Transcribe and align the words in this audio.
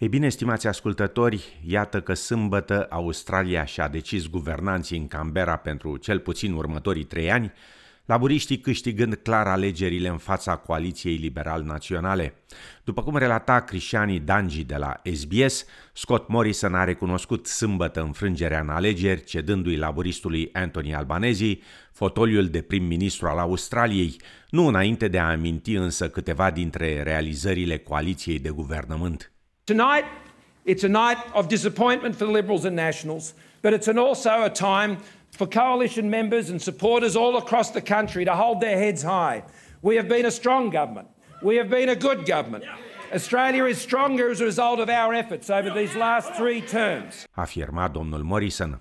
Ei 0.00 0.08
bine, 0.08 0.28
stimați 0.28 0.66
ascultători, 0.66 1.60
iată 1.66 2.00
că 2.00 2.14
sâmbătă 2.14 2.86
Australia 2.90 3.64
și-a 3.64 3.88
decis 3.88 4.26
guvernanții 4.26 4.98
în 4.98 5.06
Canberra 5.06 5.56
pentru 5.56 5.96
cel 5.96 6.18
puțin 6.18 6.52
următorii 6.52 7.04
trei 7.04 7.30
ani, 7.30 7.52
laburiștii 8.04 8.58
câștigând 8.58 9.14
clar 9.14 9.46
alegerile 9.46 10.08
în 10.08 10.18
fața 10.18 10.56
coaliției 10.56 11.16
liberal-naționale. 11.16 12.34
După 12.84 13.02
cum 13.02 13.16
relata 13.16 13.60
Cristiani 13.60 14.20
Dangi 14.20 14.64
de 14.64 14.76
la 14.76 15.00
SBS, 15.12 15.64
Scott 15.92 16.28
Morrison 16.28 16.74
a 16.74 16.84
recunoscut 16.84 17.46
sâmbătă 17.46 18.00
înfrângerea 18.00 18.60
în 18.60 18.68
alegeri, 18.68 19.24
cedându-i 19.24 19.76
laboristului 19.76 20.50
Anthony 20.52 20.94
Albanese 20.94 21.58
fotoliul 21.92 22.48
de 22.48 22.60
prim-ministru 22.62 23.26
al 23.26 23.38
Australiei, 23.38 24.16
nu 24.50 24.66
înainte 24.66 25.08
de 25.08 25.18
a 25.18 25.30
aminti 25.30 25.74
însă 25.74 26.08
câteva 26.08 26.50
dintre 26.50 27.02
realizările 27.02 27.78
coaliției 27.78 28.38
de 28.38 28.50
guvernământ. 28.50 29.32
Tonight, 29.70 30.04
it's 30.64 30.82
a 30.82 30.88
night 30.88 31.18
of 31.32 31.46
disappointment 31.46 32.16
for 32.16 32.24
the 32.24 32.32
Liberals 32.32 32.64
and 32.64 32.74
Nationals, 32.74 33.34
but 33.62 33.72
it's 33.72 33.86
an 33.86 33.98
also 33.98 34.42
a 34.42 34.50
time 34.50 34.98
for 35.30 35.46
coalition 35.46 36.10
members 36.10 36.50
and 36.50 36.60
supporters 36.60 37.14
all 37.14 37.36
across 37.36 37.70
the 37.70 37.80
country 37.80 38.24
to 38.24 38.34
hold 38.34 38.60
their 38.60 38.76
heads 38.76 39.02
high. 39.04 39.44
We 39.80 39.94
have 39.94 40.08
been 40.08 40.26
a 40.26 40.30
strong 40.30 40.70
government. 40.70 41.06
We 41.40 41.54
have 41.54 41.68
been 41.68 41.88
a 41.88 41.94
good 41.94 42.26
government. 42.26 42.64
Australia 43.12 43.64
is 43.66 43.78
stronger 43.78 44.28
as 44.30 44.40
a 44.40 44.44
result 44.44 44.80
of 44.80 44.88
our 44.88 45.14
efforts 45.14 45.48
over 45.50 45.70
these 45.70 45.94
last 45.98 46.34
three 46.34 46.62
terms. 46.62 47.26
Afirma 47.30 47.88
domnul 47.88 48.22
Morrison. 48.22 48.80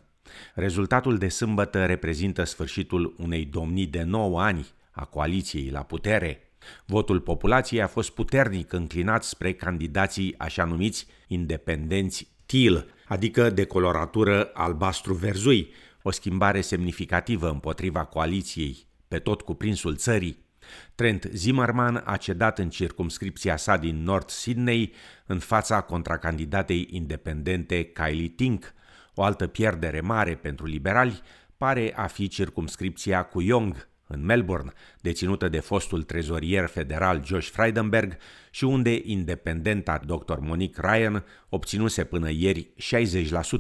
Rezultatul 0.56 1.18
de 1.18 1.30
sâmbătă 1.30 1.86
reprezintă 1.86 2.44
sfârșitul 2.44 3.16
unei 3.18 3.46
domnii 3.46 3.88
de 3.88 4.04
9 4.04 4.42
ani 4.42 4.68
a 4.92 5.06
coaliției 5.06 5.70
la 5.70 5.82
putere. 5.82 6.49
Votul 6.86 7.20
populației 7.20 7.82
a 7.82 7.88
fost 7.88 8.10
puternic 8.10 8.74
înclinat 8.74 9.24
spre 9.24 9.54
candidații 9.54 10.36
așa 10.38 10.64
numiți 10.64 11.08
independenți 11.28 12.32
teal, 12.46 12.86
adică 13.08 13.50
de 13.50 13.66
coloratură 13.66 14.50
albastru-verzui, 14.54 15.72
o 16.02 16.12
schimbare 16.12 16.62
semnificativă 16.62 17.50
împotriva 17.50 18.04
coaliției 18.06 18.88
pe 19.08 19.20
tot 19.20 19.42
cuprinsul 19.42 19.96
țării. 19.96 20.48
Trent 20.96 21.30
Zimmerman 21.34 22.02
a 22.06 22.18
cedat 22.18 22.60
în 22.60 22.70
circumscripția 22.70 23.58
sa 23.58 23.78
din 23.78 24.04
North 24.04 24.32
Sydney 24.32 24.94
în 25.26 25.40
fața 25.40 25.82
contracandidatei 25.82 26.88
independente 26.92 27.84
Kylie 27.84 28.28
Tink. 28.28 28.74
O 29.14 29.24
altă 29.24 29.48
pierdere 29.48 30.02
mare 30.02 30.36
pentru 30.36 30.66
liberali 30.66 31.22
pare 31.58 31.94
a 31.96 32.08
fi 32.08 32.28
circumscripția 32.28 33.24
cu 33.24 33.42
Young, 33.42 33.89
în 34.12 34.26
Melbourne, 34.26 34.72
deținută 35.02 35.50
de 35.50 35.60
fostul 35.60 36.04
trezorier 36.04 36.68
federal 36.68 37.22
Josh 37.26 37.50
Frydenberg 37.50 38.18
și 38.52 38.64
unde 38.64 39.02
independenta 39.04 40.02
Dr. 40.06 40.38
Monique 40.40 40.90
Ryan 40.90 41.26
obținuse 41.50 42.04
până 42.04 42.30
ieri 42.32 42.70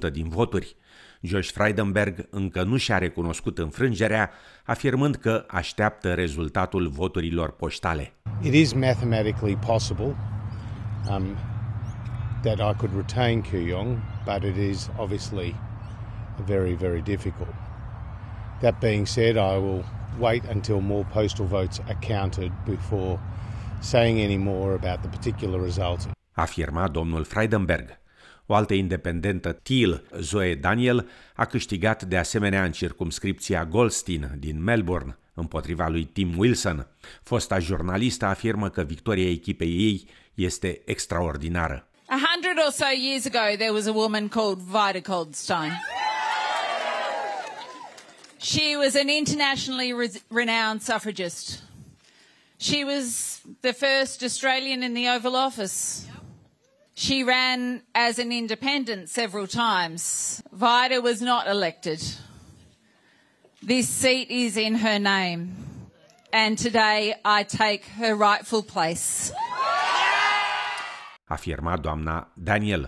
60% 0.09 0.11
din 0.11 0.29
voturi. 0.29 0.75
Josh 1.21 1.49
Frydenberg 1.51 2.27
încă 2.29 2.63
nu 2.63 2.77
și-a 2.77 2.97
recunoscut 2.97 3.57
înfrângerea, 3.57 4.31
afirmând 4.63 5.15
că 5.15 5.45
așteaptă 5.47 6.13
rezultatul 6.13 6.87
voturilor 6.87 7.51
poștale. 7.51 8.13
It 8.41 8.53
is 8.53 8.73
mathematically 8.73 9.55
possible 9.55 10.15
um, 11.09 11.35
that 12.41 12.57
I 12.57 12.77
could 12.77 12.95
retain 12.95 13.41
Kuyong, 13.41 13.97
but 14.25 14.49
it 14.49 14.69
is 14.69 14.89
obviously 14.97 15.55
very, 16.45 16.73
very 16.73 17.01
difficult. 17.01 17.68
That 18.61 18.79
being 18.79 19.05
said, 19.05 19.35
I 19.35 19.57
will 19.57 19.83
wait 20.19 20.43
until 20.49 20.79
more 20.79 21.07
postal 21.13 21.45
votes 21.45 21.79
are 21.87 21.97
counted 22.01 22.51
before 22.65 23.19
saying 23.81 24.19
any 24.19 24.37
more 24.37 24.73
about 24.73 25.01
the 25.01 25.07
particular 25.07 25.63
results. 25.63 26.07
Afirma 26.31 26.87
domnul 26.87 27.23
Freidenberg. 27.23 27.97
O 28.45 28.53
altă 28.53 28.73
independentă, 28.73 29.51
Teal, 29.51 30.03
Zoe 30.19 30.55
Daniel, 30.55 31.09
a 31.35 31.45
câștigat 31.45 32.03
de 32.03 32.17
asemenea 32.17 32.63
în 32.63 32.71
circumscripția 32.71 33.65
Goldstein 33.65 34.31
din 34.37 34.63
Melbourne, 34.63 35.17
împotriva 35.33 35.87
lui 35.87 36.03
Tim 36.03 36.37
Wilson. 36.37 36.87
Fosta 37.23 37.59
jurnalistă 37.59 38.25
afirmă 38.25 38.69
că 38.69 38.81
victoria 38.81 39.29
echipei 39.29 39.77
ei 39.77 40.07
este 40.33 40.81
extraordinară. 40.85 41.87
A 42.07 42.17
hundred 42.33 42.57
or 42.65 42.71
so 42.71 42.85
years 43.07 43.25
ago, 43.25 43.55
there 43.55 43.71
was 43.71 43.85
a 43.87 43.91
woman 43.91 44.27
called 44.27 44.57
Vida 44.57 44.99
Goldstein. 44.99 45.71
She 48.41 48.77
was 48.77 48.95
an 48.95 49.09
internationally 49.09 49.91
re- 49.91 50.09
renowned 50.29 50.81
suffragist. 50.81 51.61
She 52.57 52.85
was 52.85 53.41
the 53.61 53.73
first 53.73 54.23
Australian 54.23 54.81
in 54.81 54.93
the 54.93 55.09
Oval 55.09 55.35
Office. 55.35 56.07
She 56.93 57.23
ran 57.23 57.81
as 57.93 58.17
an 58.17 58.31
independent 58.31 59.09
several 59.09 59.45
times. 59.45 60.41
Vida 60.53 61.01
was 61.01 61.21
not 61.21 61.47
elected. 61.47 62.01
This 63.61 63.89
seat 63.89 64.29
is 64.29 64.55
in 64.55 64.75
her 64.75 64.99
name. 64.99 65.55
And 66.31 66.57
today 66.57 67.15
I 67.25 67.43
take 67.43 67.85
her 67.85 68.15
rightful 68.15 68.63
place. 68.63 69.33
Afirma 71.29 71.77
doamna 71.77 72.27
Daniel. 72.41 72.85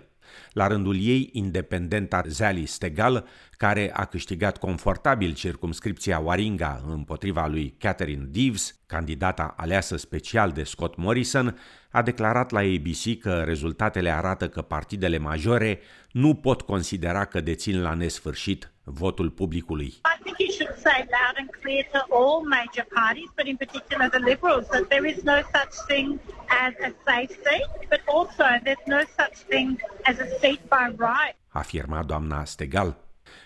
La 0.53 0.67
rândul 0.67 0.95
ei, 0.99 1.29
independenta 1.31 2.23
Zali 2.27 2.65
Stegal, 2.65 3.27
care 3.57 3.91
a 3.93 4.05
câștigat 4.05 4.57
confortabil 4.57 5.33
circumscripția 5.33 6.19
Waringa 6.19 6.83
împotriva 6.87 7.47
lui 7.47 7.75
Catherine 7.77 8.27
Deves, 8.29 8.79
candidata 8.85 9.53
aleasă 9.57 9.97
special 9.97 10.51
de 10.51 10.63
Scott 10.63 10.95
Morrison, 10.97 11.59
a 11.91 12.01
declarat 12.01 12.51
la 12.51 12.59
ABC 12.59 13.19
că 13.19 13.41
rezultatele 13.45 14.09
arată 14.09 14.49
că 14.49 14.61
partidele 14.61 15.17
majore 15.17 15.79
nu 16.11 16.35
pot 16.35 16.61
considera 16.61 17.25
că 17.25 17.41
dețin 17.41 17.81
la 17.81 17.93
nesfârșit 17.93 18.71
votul 18.83 19.29
publicului. 19.29 19.87
I 19.87 20.21
think 20.23 20.37
you 20.37 20.49
should 20.49 20.70
say 20.85 20.99
loud 21.17 21.35
and 21.41 21.49
clear 21.61 21.83
to 21.93 21.99
all 22.17 22.37
major 22.57 22.85
parties, 22.99 23.29
but 23.37 23.45
in 23.45 23.57
particular 23.57 24.09
the 24.09 24.19
Liberals, 24.31 24.67
that 24.73 24.85
there 24.89 25.05
is 25.13 25.19
no 25.23 25.39
such 25.55 25.73
thing 25.89 26.19
as 26.65 26.73
a 26.89 26.91
safe 27.07 27.33
seat, 27.43 27.69
but 27.91 28.01
also 28.15 28.45
there's 28.65 28.87
no 28.97 29.01
such 29.19 29.37
thing 29.51 29.69
as 30.09 30.15
a 30.19 30.27
seat 30.39 30.61
by 30.69 30.85
right. 30.97 31.35
Afirma 31.53 32.03
doamna 32.03 32.45
Stegal. 32.45 32.95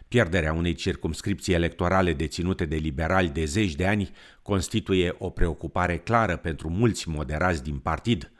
Pierderea 0.08 0.54
unei 0.54 0.74
circumscripții 0.76 1.54
electorale 1.54 2.14
deținute 2.14 2.66
de 2.66 2.76
liberali 2.76 3.30
de 3.30 3.46
zeci 3.46 3.76
de 3.76 3.88
ani 3.88 4.12
constituie 4.42 5.16
o 5.18 5.30
preocupare 5.30 5.98
clară 5.98 6.38
pentru 6.38 6.70
mulți 6.70 7.10
moderați 7.10 7.64
din 7.64 7.78
partid. 7.78 8.32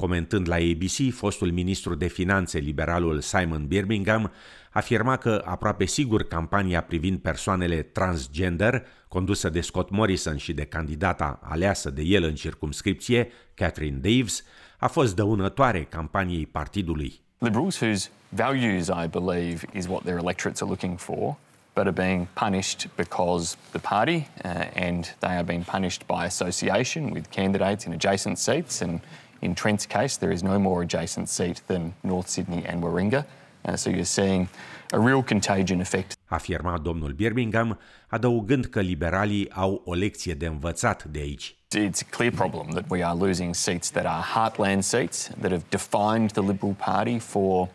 Comentând 0.00 0.48
la 0.48 0.54
ABC, 0.54 1.14
fostul 1.14 1.52
ministru 1.52 1.94
de 1.94 2.06
finanțe 2.06 2.58
liberalul 2.58 3.20
Simon 3.20 3.66
Birmingham 3.66 4.32
afirma 4.70 5.16
că 5.16 5.42
aproape 5.44 5.84
sigur 5.84 6.22
campania 6.22 6.82
privind 6.82 7.18
persoanele 7.18 7.82
transgender, 7.82 8.86
condusă 9.08 9.48
de 9.48 9.60
Scott 9.60 9.90
Morrison 9.90 10.36
și 10.36 10.52
de 10.52 10.64
candidata 10.64 11.40
aleasă 11.42 11.90
de 11.90 12.02
el 12.02 12.24
în 12.24 12.34
circumscripție, 12.34 13.28
Catherine 13.54 13.96
Daves, 13.96 14.44
a 14.78 14.86
fost 14.86 15.14
dăunătoare 15.14 15.82
campaniei 15.84 16.46
partidului. 16.46 17.20
Liberals 17.38 17.80
whose 17.80 18.10
values, 18.28 18.86
I 18.86 19.08
believe, 19.10 19.66
is 19.72 19.86
what 19.86 20.02
their 20.02 20.18
electorates 20.18 20.60
are 20.60 20.70
looking 20.70 20.98
for, 20.98 21.36
but 21.74 21.86
are 21.86 22.06
being 22.06 22.26
punished 22.34 22.88
because 22.96 23.56
the 23.70 23.80
party 23.80 24.26
uh, 24.44 24.86
and 24.88 25.16
they 25.18 25.34
are 25.34 25.44
being 25.44 25.64
punished 25.64 26.06
by 26.06 26.24
association 26.24 27.10
with 27.12 27.28
candidates 27.30 27.84
in 27.84 27.92
adjacent 27.92 28.38
seats. 28.38 28.80
And 28.82 29.00
in 29.40 29.54
Trent's 29.54 29.86
case, 29.86 30.16
there 30.18 30.32
is 30.32 30.42
no 30.42 30.58
more 30.58 30.82
adjacent 30.82 31.28
seat 31.28 31.62
than 31.66 31.92
North 32.00 32.28
Sydney 32.28 32.64
and 32.66 32.82
Warringah. 32.82 33.24
Uh, 33.64 33.76
so 33.76 33.90
you're 33.90 34.04
seeing 34.04 34.48
a 34.92 34.98
real 34.98 35.22
contagion 35.22 35.80
effect. 35.80 36.16
Afirma 36.28 36.78
domnul 36.78 37.12
Birmingham, 37.12 37.78
adăugând 38.08 38.64
că 38.64 38.80
liberalii 38.80 39.50
au 39.50 39.82
o 39.84 39.94
lecție 39.94 40.34
de 40.34 40.46
învățat 40.46 41.04
de 41.04 41.18
aici. 41.18 41.54
It's 41.76 42.02
a 42.02 42.16
clear 42.16 42.32
problem 42.32 42.68
that 42.70 42.84
we 42.88 43.04
are 43.04 43.18
losing 43.18 43.54
seats 43.54 43.90
that 43.90 44.06
are 44.06 44.22
heartland 44.34 44.82
seats 44.82 45.30
that 45.40 45.50
have 45.50 45.62
defined 45.68 46.30
the 46.30 46.40
Liberal 46.40 46.74
Party 46.74 47.18
for 47.18 47.68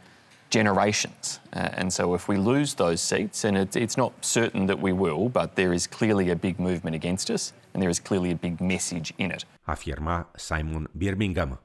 generations. 0.60 1.40
Uh, 1.54 1.80
and 1.80 1.88
so 1.98 2.04
if 2.18 2.24
we 2.32 2.38
lose 2.52 2.76
those 2.76 3.02
seats, 3.10 3.44
and 3.46 3.58
it, 3.58 3.76
it's 3.76 3.98
not 3.98 4.12
certain 4.20 4.66
that 4.66 4.80
we 4.82 4.94
will, 5.04 5.30
but 5.30 5.48
there 5.56 5.74
is 5.74 5.88
clearly 5.88 6.32
a 6.32 6.36
big 6.36 6.56
movement 6.60 6.96
against 7.02 7.30
us, 7.30 7.54
and 7.74 7.82
there 7.82 7.92
is 7.96 8.00
clearly 8.00 8.32
a 8.32 8.40
big 8.48 8.56
message 8.60 9.14
in 9.18 9.32
it. 9.32 9.46
Afirma 9.68 10.26
Simon 10.36 10.88
Birmingham. 10.92 11.60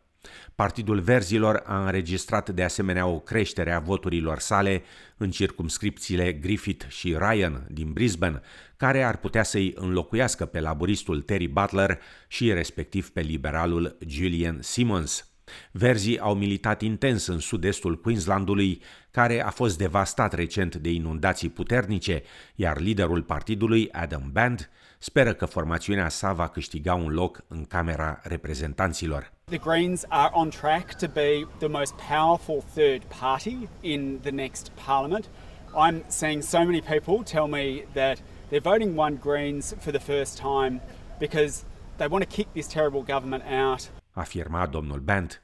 Partidul 0.55 1.01
Verzilor 1.01 1.63
a 1.67 1.85
înregistrat 1.85 2.51
de 2.51 2.63
asemenea 2.65 3.07
o 3.07 3.19
creștere 3.19 3.73
a 3.73 3.79
voturilor 3.79 4.39
sale 4.39 4.83
în 5.17 5.31
circumscripțiile 5.31 6.33
Griffith 6.33 6.87
și 6.89 7.17
Ryan 7.19 7.67
din 7.71 7.93
Brisbane, 7.93 8.41
care 8.77 9.03
ar 9.03 9.17
putea 9.17 9.43
să-i 9.43 9.73
înlocuiască 9.77 10.47
pe 10.47 10.61
laboristul 10.61 11.21
Terry 11.21 11.47
Butler 11.47 11.99
și 12.29 12.53
respectiv 12.53 13.11
pe 13.11 13.21
liberalul 13.21 13.99
Julian 14.07 14.59
Simmons. 14.61 15.30
Verzii 15.71 16.19
au 16.19 16.35
militat 16.35 16.83
intens 16.83 17.27
în 17.27 17.39
sud-estul 17.39 18.01
Queenslandului, 18.01 18.83
care 19.11 19.45
a 19.45 19.51
fost 19.51 19.79
devastat 19.79 20.33
recent 20.33 20.77
de 20.77 20.91
inundații 20.91 21.49
puternice, 21.49 22.23
iar 22.55 22.79
liderul 22.81 23.23
partidului, 23.23 23.89
Adam 23.93 24.31
Band, 24.33 24.71
Speră 25.03 25.33
că 25.33 25.47
formațiunea 25.47 26.09
sa 26.09 26.33
va 26.33 26.49
câștiga 26.49 26.95
un 26.95 27.09
loc 27.09 27.45
în 27.49 27.65
Camera 27.65 28.21
Reprezentanților. 28.23 29.33
The 29.45 29.59
Greens 29.59 30.05
are 30.09 30.31
on 30.33 30.49
track 30.49 30.95
to 30.95 31.07
be 31.07 31.47
the 31.59 31.69
most 31.69 31.95
powerful 32.09 32.65
third 32.75 33.03
party 33.21 33.57
in 33.81 34.19
the 34.23 34.31
next 34.31 34.71
parliament. 34.87 35.29
I'm 35.75 36.03
seeing 36.07 36.43
so 36.43 36.59
many 36.59 36.81
people 36.81 37.23
tell 37.25 37.47
me 37.47 37.85
that 37.93 38.19
they're 38.51 38.71
voting 38.73 38.99
one 38.99 39.17
Greens 39.21 39.75
for 39.79 39.93
the 39.93 40.13
first 40.13 40.39
time 40.39 40.81
because 41.19 41.65
they 41.97 42.07
want 42.07 42.29
to 42.29 42.37
kick 42.37 42.47
this 42.53 42.69
terrible 42.69 43.03
government 43.03 43.43
out. 43.45 44.00
Afirma 44.11 44.67
domnul 44.67 44.99
Bent. 44.99 45.43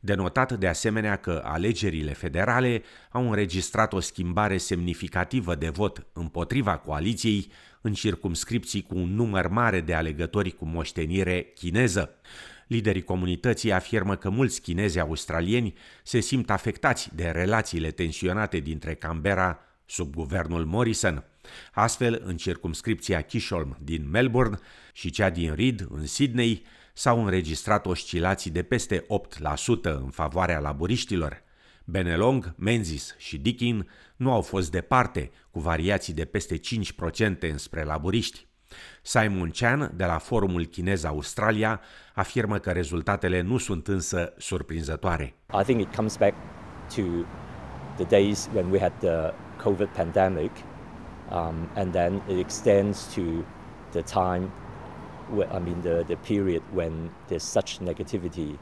Denotat 0.00 0.52
de 0.52 0.68
asemenea 0.68 1.16
că 1.16 1.42
alegerile 1.44 2.12
federale 2.12 2.82
au 3.10 3.28
înregistrat 3.28 3.92
o 3.92 4.00
schimbare 4.00 4.56
semnificativă 4.56 5.54
de 5.54 5.68
vot 5.68 6.06
împotriva 6.12 6.76
coaliției 6.76 7.50
în 7.80 7.92
circumscripții 7.92 8.82
cu 8.82 8.96
un 8.96 9.14
număr 9.14 9.48
mare 9.48 9.80
de 9.80 9.94
alegători 9.94 10.50
cu 10.50 10.64
moștenire 10.64 11.40
chineză. 11.54 12.10
Liderii 12.66 13.02
comunității 13.02 13.72
afirmă 13.72 14.16
că 14.16 14.28
mulți 14.28 14.60
chinezi 14.60 14.98
australieni 14.98 15.74
se 16.02 16.20
simt 16.20 16.50
afectați 16.50 17.14
de 17.14 17.28
relațiile 17.28 17.90
tensionate 17.90 18.58
dintre 18.58 18.94
Canberra 18.94 19.58
sub 19.86 20.14
guvernul 20.14 20.64
Morrison. 20.64 21.24
Astfel, 21.72 22.22
în 22.24 22.36
circumscripția 22.36 23.20
Kisholm 23.20 23.76
din 23.82 24.08
Melbourne 24.10 24.58
și 24.92 25.10
cea 25.10 25.30
din 25.30 25.54
Reed, 25.54 25.86
în 25.90 26.06
Sydney, 26.06 26.64
s-au 26.96 27.24
înregistrat 27.24 27.86
oscilații 27.86 28.50
de 28.50 28.62
peste 28.62 29.00
8% 29.00 29.06
în 29.82 30.10
favoarea 30.10 30.58
laburiștilor. 30.58 31.42
Benelong, 31.84 32.54
Menzies 32.56 33.14
și 33.18 33.38
Dickin 33.38 33.88
nu 34.16 34.32
au 34.32 34.40
fost 34.40 34.70
departe, 34.70 35.30
cu 35.50 35.60
variații 35.60 36.12
de 36.12 36.24
peste 36.24 36.58
5% 36.58 37.38
înspre 37.40 37.82
laburiști. 37.82 38.46
Simon 39.02 39.50
Chan, 39.50 39.92
de 39.94 40.04
la 40.04 40.18
Forumul 40.18 40.64
Chinez 40.64 41.04
Australia, 41.04 41.80
afirmă 42.14 42.58
că 42.58 42.70
rezultatele 42.70 43.40
nu 43.40 43.58
sunt 43.58 43.88
însă 43.88 44.32
surprinzătoare. 44.38 45.34
I 45.60 45.62
think 45.62 45.80
it 45.80 45.94
comes 45.94 46.16
back 46.16 46.34
to 46.94 47.02
the 47.96 48.04
days 48.04 48.48
when 48.54 48.70
we 48.70 48.80
had 48.80 48.92
the 48.98 49.32
COVID 49.62 49.88
pandemic 49.88 50.50
um, 51.30 51.68
and 51.74 51.92
then 51.92 52.22
it 52.28 52.38
extends 52.38 53.14
to 53.14 53.20
the 53.90 54.02
time 54.02 54.50
I 55.50 55.58
mean 55.58 55.82
the, 55.82 56.04
the 56.06 56.16
period 56.16 56.62
when 56.72 57.10
there's 57.28 57.42
such 57.42 57.80
negativity 57.80 58.58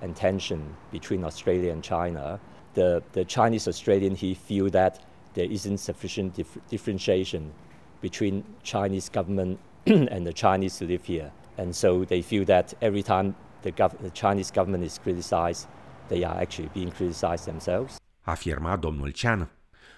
and 0.00 0.16
tension 0.16 0.76
between 0.90 1.24
Australia 1.24 1.72
and 1.72 1.82
China, 1.82 2.40
the, 2.74 3.02
the 3.12 3.24
Chinese 3.24 3.68
Australian 3.68 4.14
he 4.14 4.34
feel 4.34 4.68
that 4.70 5.00
there 5.34 5.50
isn't 5.50 5.78
sufficient 5.78 6.34
dif- 6.34 6.58
differentiation 6.68 7.52
between 8.00 8.44
Chinese 8.62 9.08
government 9.08 9.58
and 9.86 10.26
the 10.26 10.32
Chinese 10.32 10.78
who 10.78 10.86
live 10.86 11.04
here. 11.04 11.32
And 11.56 11.74
so 11.74 12.04
they 12.04 12.22
feel 12.22 12.44
that 12.46 12.74
every 12.82 13.02
time 13.02 13.34
the, 13.62 13.72
gov- 13.72 13.98
the 14.00 14.10
Chinese 14.10 14.50
government 14.50 14.84
is 14.84 14.98
criticized, 14.98 15.66
they 16.08 16.24
are 16.24 16.36
actually 16.36 16.68
being 16.74 16.90
criticized 16.90 17.46
themselves. 17.46 17.98
Afirma 18.26 18.80
domnul 18.80 19.14
Chan. 19.14 19.48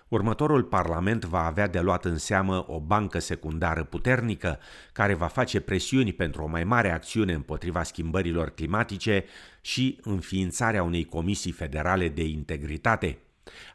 Următorul 0.08 0.62
Parlament 0.62 1.24
va 1.24 1.44
avea 1.44 1.68
de 1.68 1.80
luat 1.80 2.04
în 2.04 2.18
seamă 2.18 2.64
o 2.68 2.80
bancă 2.80 3.18
secundară 3.18 3.84
puternică 3.84 4.58
care 4.92 5.14
va 5.14 5.26
face 5.26 5.60
presiuni 5.60 6.12
pentru 6.12 6.42
o 6.42 6.46
mai 6.46 6.64
mare 6.64 6.90
acțiune 6.90 7.32
împotriva 7.32 7.82
schimbărilor 7.82 8.50
climatice 8.50 9.24
și 9.60 9.98
înființarea 10.02 10.82
unei 10.82 11.04
comisii 11.04 11.52
federale 11.52 12.08
de 12.08 12.24
integritate. 12.24 13.18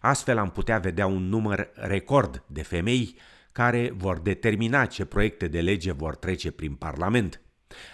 Astfel 0.02 0.38
am 0.38 0.50
putea 0.50 0.78
vedea 0.78 1.06
un 1.06 1.24
număr 1.24 1.70
record 1.74 2.44
de 2.48 2.62
femei 2.62 3.16
care 3.52 3.94
vor 3.98 4.20
determina 4.20 4.86
ce 4.86 5.06
proiecte 5.06 5.48
de 5.48 5.62
lege 5.62 5.92
vor 5.92 6.16
trece 6.16 6.52
prin 6.52 6.74
Parlament. 6.74 7.42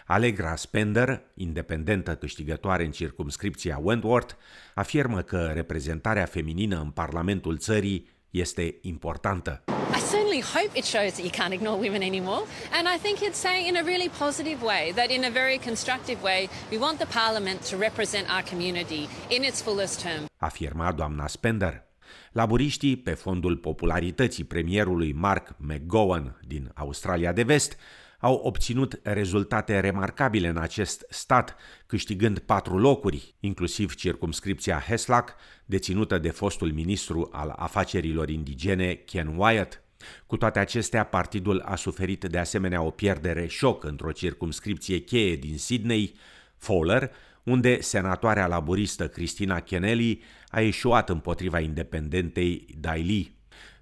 Allegra 0.06 0.56
Spender, 0.56 1.22
independentă 1.34 2.16
câștigătoare 2.16 2.86
în 2.86 2.92
circumscripția 2.92 3.80
Wentworth, 3.82 4.34
afirmă 4.74 5.22
că 5.22 5.52
reprezentarea 5.54 6.26
feminină 6.26 6.80
în 6.80 6.90
Parlamentul 6.90 7.58
țării 7.58 8.15
este 8.40 8.78
importantă. 8.82 9.64
I 9.98 10.00
certainly 10.14 10.42
hope 10.42 10.72
it 10.74 10.86
shows 10.86 11.12
that 11.16 11.24
you 11.28 11.34
can't 11.40 11.54
ignore 11.54 11.78
women 11.86 12.02
anymore. 12.02 12.44
And 12.78 12.86
I 12.96 12.98
think 13.06 13.18
it's 13.28 13.40
saying 13.48 13.68
in 13.68 13.76
a 13.76 13.84
really 13.92 14.10
positive 14.24 14.60
way 14.72 14.84
that 15.00 15.10
in 15.10 15.24
a 15.24 15.30
very 15.30 15.58
constructive 15.70 16.20
way, 16.22 16.50
we 16.72 16.78
want 16.78 16.98
the 16.98 17.10
parliament 17.22 17.60
to 17.70 17.76
represent 17.78 18.26
our 18.30 18.44
community 18.52 19.04
in 19.36 19.42
its 19.44 19.62
fullest 19.62 20.02
term. 20.02 20.26
Afirma 20.38 20.92
doamna 20.92 21.28
Spender. 21.28 21.84
Laburiștii, 22.32 22.98
pe 22.98 23.12
fondul 23.12 23.58
popularității 23.58 24.44
premierului 24.44 25.14
Mark 25.14 25.56
McGowan 25.58 26.40
din 26.48 26.72
Australia 26.74 27.32
de 27.32 27.44
Vest, 27.44 27.78
au 28.20 28.34
obținut 28.34 29.00
rezultate 29.04 29.80
remarcabile 29.80 30.48
în 30.48 30.58
acest 30.58 31.06
stat, 31.10 31.56
câștigând 31.86 32.40
patru 32.40 32.78
locuri, 32.78 33.36
inclusiv 33.40 33.96
circumscripția 33.96 34.80
Heslack, 34.80 35.36
deținută 35.66 36.18
de 36.18 36.30
fostul 36.30 36.72
ministru 36.72 37.30
al 37.32 37.54
afacerilor 37.56 38.30
indigene 38.30 38.94
Ken 38.94 39.34
Wyatt. 39.38 39.84
Cu 40.26 40.38
toate 40.38 40.60
acestea, 40.60 41.04
partidul 41.04 41.60
a 41.60 41.76
suferit 41.76 42.26
de 42.26 42.38
asemenea 42.38 42.82
o 42.82 42.90
pierdere 42.90 43.48
șoc 43.48 43.84
într-o 43.84 44.12
circumscripție 44.12 44.98
cheie 44.98 45.36
din 45.36 45.58
Sydney, 45.58 46.16
Fowler, 46.58 47.12
unde 47.44 47.82
senatoarea 47.82 48.48
laburistă 48.48 49.08
Cristina 49.08 49.60
Kennelly 49.60 50.22
a 50.48 50.62
ieșuat 50.62 51.10
împotriva 51.10 51.60
independentei 51.60 52.68
Daily. 52.80 53.36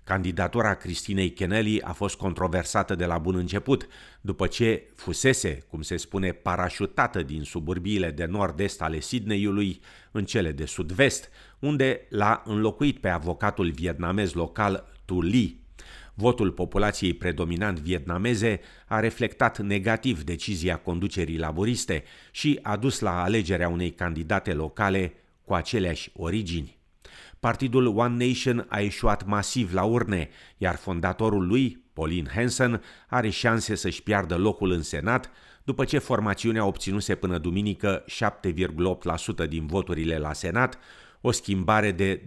Candidatura 0.04 0.74
Cristinei 0.74 1.30
Kennelly 1.30 1.82
a 1.82 1.92
fost 1.92 2.16
controversată 2.16 2.96
de 2.96 3.06
la 3.06 3.18
bun 3.18 3.36
început, 3.36 3.88
după 4.22 4.48
ce 4.48 4.92
fusese, 4.96 5.64
cum 5.70 5.82
se 5.82 5.98
spune, 5.98 6.32
parașutată 6.32 7.22
din 7.22 7.44
suburbiile 7.44 8.12
de 8.12 8.26
nord-est 8.26 8.82
ale 8.82 9.00
Sydneyului 9.00 9.82
în 10.12 10.26
cele 10.26 10.52
de 10.52 10.66
sud-vest, 10.66 11.30
unde 11.60 12.06
l-a 12.10 12.42
înlocuit 12.46 13.00
pe 13.00 13.10
avocatul 13.10 13.72
vietnamez 13.72 14.34
local 14.34 14.92
Tu 15.06 15.22
Ly. 15.22 15.62
Votul 16.14 16.52
populației 16.52 17.14
predominant 17.14 17.80
vietnameze 17.80 18.60
a 18.88 19.00
reflectat 19.00 19.60
negativ 19.60 20.24
decizia 20.24 20.78
conducerii 20.78 21.38
laboriste 21.38 22.04
și 22.32 22.60
a 22.62 22.78
dus 22.78 23.00
la 23.00 23.24
alegerea 23.24 23.70
unei 23.70 23.92
candidate 23.92 24.54
locale 24.54 25.14
cu 25.46 25.54
aceleași 25.54 26.10
origini. 26.14 26.82
Partidul 27.44 27.98
One 27.98 28.26
Nation 28.26 28.66
a 28.70 28.80
ieșuat 28.80 29.26
masiv 29.26 29.74
la 29.74 29.84
urne, 29.84 30.30
iar 30.58 30.76
fondatorul 30.76 31.48
lui, 31.48 31.84
Pauline 31.94 32.30
Hanson, 32.36 32.82
are 33.08 33.30
șanse 33.30 33.76
să-și 33.76 34.04
piardă 34.04 34.38
locul 34.38 34.72
în 34.72 34.82
Senat, 34.82 35.32
după 35.64 35.86
ce 35.86 35.98
formațiunea 35.98 36.66
obținuse 36.66 37.16
până 37.16 37.38
duminică 37.38 38.06
7,8% 39.44 39.48
din 39.48 39.66
voturile 39.66 40.18
la 40.18 40.34
Senat, 40.34 40.78
o 41.22 41.32
schimbare 41.32 41.92
de 41.92 42.22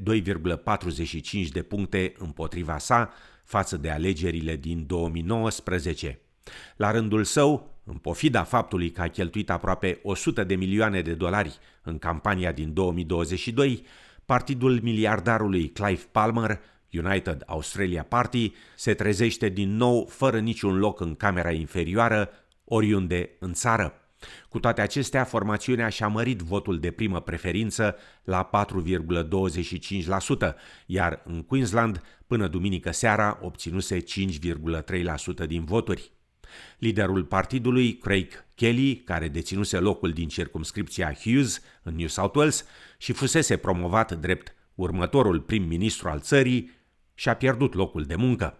2,45 1.45 1.49
de 1.53 1.63
puncte 1.63 2.15
împotriva 2.19 2.79
sa 2.79 3.13
față 3.45 3.77
de 3.77 3.91
alegerile 3.91 4.57
din 4.57 4.87
2019. 4.87 6.21
La 6.77 6.91
rândul 6.91 7.25
său, 7.25 7.81
în 7.85 7.97
pofida 7.97 8.43
faptului 8.43 8.91
că 8.91 9.03
a 9.03 9.09
cheltuit 9.09 9.51
aproape 9.51 10.01
100 10.03 10.45
de 10.45 10.55
milioane 10.55 11.01
de 11.01 11.15
dolari 11.15 11.59
în 11.83 11.99
campania 11.99 12.53
din 12.53 12.73
2022, 12.73 13.85
partidul 14.27 14.81
miliardarului 14.83 15.69
Clive 15.69 16.03
Palmer, 16.13 16.61
United 16.93 17.43
Australia 17.47 18.03
Party, 18.03 18.53
se 18.77 18.95
trezește 18.95 19.49
din 19.49 19.77
nou 19.77 20.07
fără 20.11 20.39
niciun 20.39 20.79
loc 20.79 21.01
în 21.01 21.15
camera 21.15 21.51
inferioară, 21.51 22.31
oriunde 22.65 23.31
în 23.39 23.53
țară. 23.53 24.01
Cu 24.49 24.59
toate 24.59 24.81
acestea, 24.81 25.25
formațiunea 25.25 25.89
și-a 25.89 26.09
mărit 26.09 26.41
votul 26.41 26.79
de 26.79 26.91
primă 26.91 27.21
preferință 27.21 27.97
la 28.25 28.51
4,25%, 28.51 30.55
iar 30.87 31.23
în 31.25 31.43
Queensland, 31.43 32.03
până 32.27 32.49
duminică 32.49 32.91
seara, 32.91 33.39
obținuse 33.43 34.01
5,3% 34.01 34.05
din 35.47 35.65
voturi. 35.65 36.16
Liderul 36.79 37.25
partidului, 37.25 37.97
Craig 37.97 38.45
Kelly, 38.55 38.97
care 38.97 39.29
deținuse 39.29 39.79
locul 39.79 40.13
din 40.13 40.29
circumscripția 40.29 41.13
Hughes 41.13 41.61
în 41.83 41.95
New 41.95 42.07
South 42.07 42.37
Wales 42.37 42.65
și 42.99 43.13
fusese 43.13 43.57
promovat 43.57 44.13
drept 44.13 44.55
următorul 44.75 45.41
prim-ministru 45.41 46.09
al 46.09 46.21
țării, 46.21 46.75
și-a 47.19 47.35
pierdut 47.35 47.75
locul 47.75 48.05
de 48.05 48.15
muncă. 48.15 48.59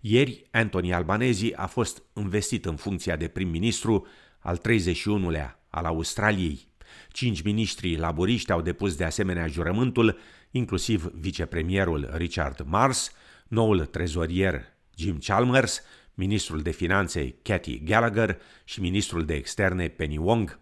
Ieri, 0.00 0.46
Anthony 0.50 0.92
Albanese 0.92 1.52
a 1.54 1.66
fost 1.66 2.02
investit 2.14 2.64
în 2.64 2.76
funcția 2.76 3.16
de 3.16 3.28
prim-ministru 3.28 4.06
al 4.38 4.58
31-lea 4.58 5.50
al 5.68 5.84
Australiei. 5.84 6.68
Cinci 7.12 7.42
miniștri 7.42 7.96
laboriști 7.96 8.52
au 8.52 8.60
depus 8.60 8.96
de 8.96 9.04
asemenea 9.04 9.46
jurământul, 9.46 10.18
inclusiv 10.50 11.04
vicepremierul 11.04 12.10
Richard 12.12 12.60
Mars, 12.66 13.12
noul 13.48 13.84
trezorier 13.84 14.64
Jim 14.96 15.18
Chalmers 15.18 15.82
ministrul 16.16 16.60
de 16.60 16.70
finanțe 16.70 17.34
Cathy 17.42 17.84
Gallagher 17.84 18.38
și 18.64 18.80
ministrul 18.80 19.24
de 19.24 19.34
externe 19.34 19.88
Penny 19.88 20.16
Wong. 20.16 20.58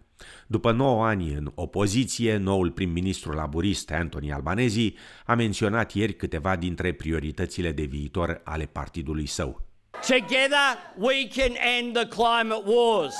După 0.47 0.71
9 0.71 1.05
ani 1.05 1.33
în 1.33 1.51
opoziție, 1.55 2.37
noul 2.37 2.71
prim-ministru 2.71 3.31
laburist 3.31 3.91
Anthony 3.91 4.31
Albanese 4.31 4.93
a 5.25 5.33
menționat 5.35 5.93
ieri 5.93 6.15
câteva 6.15 6.55
dintre 6.55 6.93
prioritățile 6.93 7.71
de 7.71 7.83
viitor 7.83 8.41
ale 8.43 8.65
partidului 8.65 9.25
său. 9.25 9.61
Together, 10.07 10.77
we 10.97 11.27
can 11.27 11.53
end 11.79 11.93
the 11.93 12.07
climate 12.07 12.63
wars. 12.65 13.15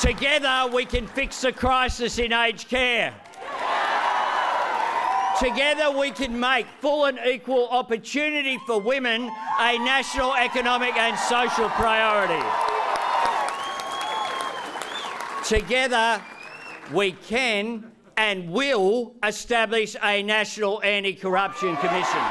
Together, 0.00 0.72
we 0.72 0.84
can 0.84 1.06
fix 1.06 1.40
the 1.40 1.52
crisis 1.52 2.16
in 2.16 2.32
aged 2.32 2.66
care. 2.68 3.31
Together, 5.38 5.90
we 5.98 6.10
can 6.10 6.38
make 6.38 6.66
full 6.80 7.06
and 7.06 7.18
equal 7.26 7.68
opportunity 7.70 8.58
for 8.66 8.80
women 8.80 9.30
a 9.60 9.78
national 9.78 10.34
economic 10.34 10.94
and 10.96 11.18
social 11.18 11.68
priority. 11.70 12.42
Together, 15.48 16.22
we 16.92 17.12
can 17.12 17.92
and 18.16 18.50
will 18.50 19.14
establish 19.22 19.96
a 20.02 20.22
national 20.22 20.80
anti-corruption 20.84 21.76
commission. 21.76 22.22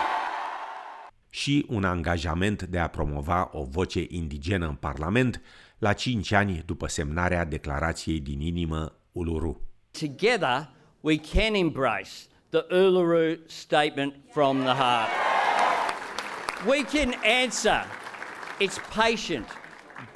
și 1.34 1.66
un 1.70 1.84
angajament 1.84 2.64
de 2.64 2.80
a 2.80 2.88
promova 2.88 3.50
o 3.52 3.64
voce 3.64 4.06
indigenă 4.10 4.68
în 4.68 4.76
Parlament 4.76 5.42
la 5.78 5.94
cinci 5.94 6.32
ani 6.32 6.64
după 6.66 6.88
semnarea 6.88 7.46
declarației 7.46 8.20
din 8.20 8.42
inimă 8.42 8.96
Uluru. 9.12 9.62
Together 10.00 10.70
we 11.00 11.18
can 11.18 11.54
embrace 11.54 12.10
the 12.52 12.64
Uluru 12.64 13.50
Statement 13.50 14.14
from 14.34 14.66
the 14.66 14.76
Heart. 14.76 15.10
We 16.68 16.84
can 16.84 17.14
answer 17.24 17.86
its 18.60 18.78
patient, 18.92 19.48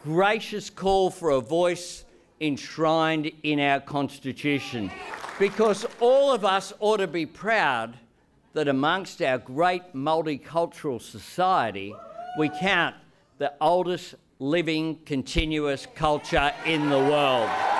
gracious 0.03 0.69
call 0.69 1.09
for 1.09 1.29
a 1.29 1.39
voice 1.39 2.03
enshrined 2.41 3.31
in 3.43 3.61
our 3.61 3.79
Constitution 3.79 4.91
because 5.39 5.85
all 6.01 6.33
of 6.33 6.43
us 6.43 6.73
ought 6.79 6.97
to 6.97 7.07
be 7.07 7.25
proud 7.25 7.97
that 8.51 8.67
amongst 8.67 9.21
our 9.21 9.37
great 9.37 9.93
multicultural 9.93 11.01
society, 11.01 11.95
we 12.37 12.49
count 12.49 12.95
the 13.37 13.53
oldest 13.61 14.15
living 14.39 14.99
continuous 15.05 15.87
culture 15.95 16.51
in 16.65 16.89
the 16.89 16.99
world. 16.99 17.74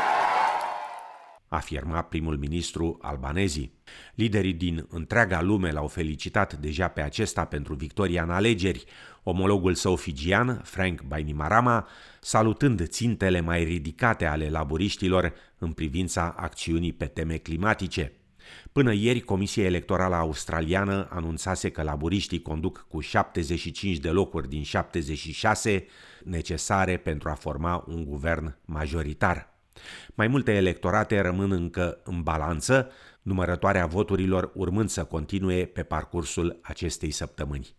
Afirma 1.55 2.01
primul 2.01 2.37
ministru 2.37 2.97
albanezii. 3.01 3.73
Liderii 4.15 4.53
din 4.53 4.85
întreaga 4.89 5.41
lume 5.41 5.71
l-au 5.71 5.87
felicitat 5.87 6.53
deja 6.53 6.87
pe 6.87 7.01
acesta 7.01 7.45
pentru 7.45 7.73
victoria 7.73 8.23
în 8.23 8.29
alegeri, 8.29 8.85
omologul 9.23 9.73
său 9.73 9.95
figian, 9.95 10.61
Frank 10.63 11.01
Bainimarama, 11.01 11.87
salutând 12.21 12.87
țintele 12.87 13.39
mai 13.39 13.63
ridicate 13.63 14.25
ale 14.25 14.49
laburiștilor 14.49 15.33
în 15.57 15.71
privința 15.71 16.35
acțiunii 16.37 16.93
pe 16.93 17.05
teme 17.05 17.37
climatice. 17.37 18.11
Până 18.71 18.93
ieri, 18.93 19.21
Comisia 19.21 19.63
Electorală 19.63 20.15
Australiană 20.15 21.07
anunțase 21.11 21.69
că 21.69 21.81
laburiștii 21.81 22.41
conduc 22.41 22.85
cu 22.89 22.99
75 22.99 23.97
de 23.97 24.09
locuri 24.09 24.49
din 24.49 24.63
76 24.63 25.85
necesare 26.23 26.97
pentru 26.97 27.29
a 27.29 27.33
forma 27.33 27.83
un 27.87 28.05
guvern 28.05 28.57
majoritar. 28.65 29.54
Mai 30.13 30.27
multe 30.27 30.51
electorate 30.51 31.21
rămân 31.21 31.51
încă 31.51 32.01
în 32.03 32.21
balanță, 32.21 32.91
numărătoarea 33.21 33.85
voturilor 33.85 34.51
urmând 34.53 34.89
să 34.89 35.03
continue 35.03 35.65
pe 35.65 35.83
parcursul 35.83 36.59
acestei 36.61 37.11
săptămâni. 37.11 37.75